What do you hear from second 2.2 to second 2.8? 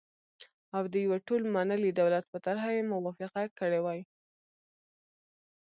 په طرحه